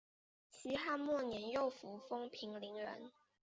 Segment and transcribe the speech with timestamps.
[0.49, 3.11] 西汉末年右扶风平陵人。